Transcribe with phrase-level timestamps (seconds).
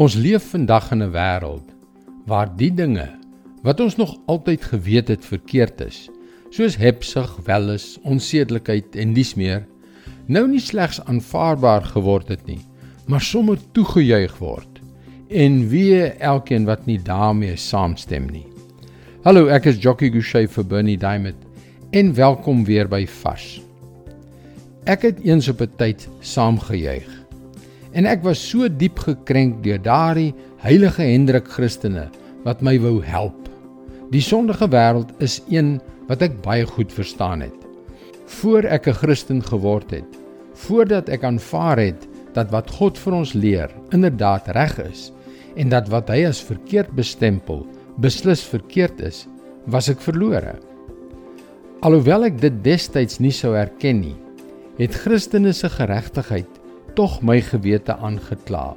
[0.00, 1.68] Ons leef vandag in 'n wêreld
[2.24, 3.10] waar die dinge
[3.62, 6.08] wat ons nog altyd geweet het verkeerd is,
[6.50, 9.66] soos hebsug, welis, onsedelikheid en dis meer,
[10.26, 12.60] nou nie slegs aanvaarbaar geword het nie,
[13.06, 14.80] maar sommer toegejuig word.
[15.28, 18.46] En wie elkeen wat nie daarmee saamstem nie.
[19.24, 21.44] Hallo, ek is Jockey Gouchee vir Bernie Diamond
[21.90, 23.60] en welkom weer by Vars.
[24.84, 27.21] Ek het eens op 'n tyd saamgejuig
[27.92, 30.32] en ek was so diep gekrenk deur daardie
[30.64, 32.08] heilige Hendrik Christene
[32.46, 33.48] wat my wou help.
[34.12, 35.76] Die sondige wêreld is een
[36.08, 37.58] wat ek baie goed verstaan het.
[38.40, 40.08] Voor ek 'n Christen geword het,
[40.54, 45.12] voordat ek aanvaar het dat wat God vir ons leer inderdaad reg is
[45.56, 47.66] en dat wat hy as verkeerd bestempel
[48.00, 49.26] beslis verkeerd is,
[49.66, 50.56] was ek verlore.
[51.82, 54.16] Alhoewel ek dit destyds nie sou erken nie,
[54.78, 56.61] het Christene se geregtigheid
[56.94, 58.72] tog my gewete aangekla.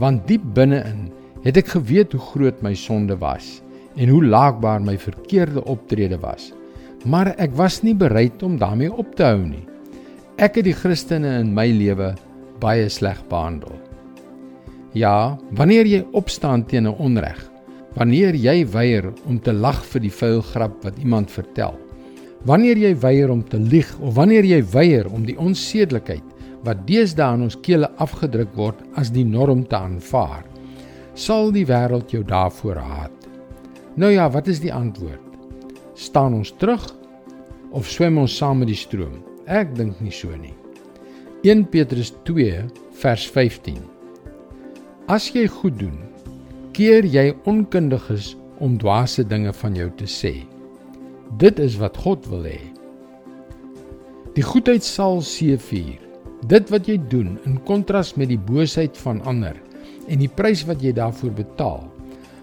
[0.00, 1.08] Want diep binne-in
[1.44, 3.60] het ek geweet hoe groot my sonde was
[3.96, 6.52] en hoe laakbaar my verkeerde optrede was.
[7.04, 9.64] Maar ek was nie bereid om daarmee op te hou nie.
[10.40, 12.14] Ek het die Christene in my lewe
[12.60, 13.72] baie sleg behandel.
[14.96, 17.38] Ja, wanneer jy opstaan teen 'n onreg,
[17.94, 21.78] wanneer jy weier om te lag vir die vuil grap wat iemand vertel,
[22.44, 26.24] wanneer jy weier om te lieg of wanneer jy weier om die onsedelikheid
[26.66, 30.44] wat deesdae in ons kele afgedruk word as die norm te aanvaar,
[31.14, 33.28] sal die wêreld jou daarvoor haat.
[34.00, 35.24] Nou ja, wat is die antwoord?
[35.98, 36.84] Staan ons terug
[37.76, 39.20] of swem ons saam met die stroom?
[39.50, 40.54] Ek dink nie so nie.
[41.44, 42.66] 1 Petrus 2
[43.00, 43.80] vers 15.
[45.10, 45.96] As jy goed doen,
[46.76, 50.34] keer jy onkundiges om dwaase dinge van jou te sê.
[51.40, 52.60] Dit is wat God wil hê.
[54.36, 56.09] Die goedheid sal seëvier.
[56.48, 59.56] Dit wat jy doen in kontras met die boosheid van ander
[60.08, 61.82] en die prys wat jy daarvoor betaal,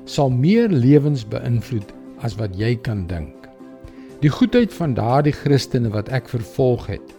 [0.06, 1.90] sal meer lewens beïnvloed
[2.22, 3.34] as wat jy kan dink.
[4.22, 7.13] Die goedheid van daardie Christene wat ek vervolg het,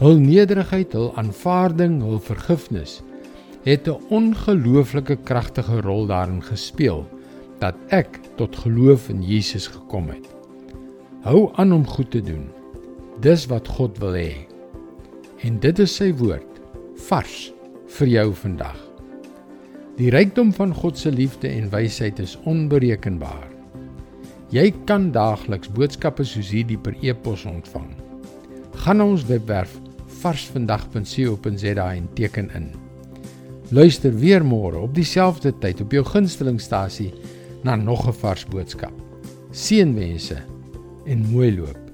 [0.00, 3.00] hul nederigheid, hul aanvaarding, hul vergifnis,
[3.64, 7.06] het 'n ongelooflike kragtige rol daarin gespeel
[7.60, 10.26] dat ek tot geloof in Jesus gekom het.
[11.22, 12.50] Hou aan om goed te doen.
[13.20, 14.51] Dis wat God wil hê.
[15.42, 16.60] En dit is sy woord
[17.08, 17.48] vars
[17.96, 18.78] vir jou vandag.
[19.98, 23.48] Die rykdom van God se liefde en wysheid is onberekenbaar.
[24.54, 27.90] Jy kan daagliks boodskappe soos hierdie per e-pos ontvang.
[28.84, 29.74] Gaan na ons webwerf
[30.22, 32.70] varsvandag.co.za en teken in.
[33.74, 37.10] Luister weer môre op dieselfde tyd op jou gunstelingstasie
[37.64, 38.94] na nog 'n vars boodskap.
[39.50, 40.38] Seënwense
[41.06, 41.91] en mooi loop.